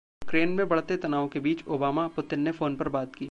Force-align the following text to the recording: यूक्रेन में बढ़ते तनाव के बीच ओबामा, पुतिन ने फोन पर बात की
यूक्रेन 0.21 0.49
में 0.49 0.67
बढ़ते 0.67 0.97
तनाव 0.97 1.27
के 1.27 1.39
बीच 1.39 1.63
ओबामा, 1.67 2.07
पुतिन 2.07 2.39
ने 2.39 2.51
फोन 2.51 2.75
पर 2.75 2.89
बात 2.89 3.07
की 3.07 3.19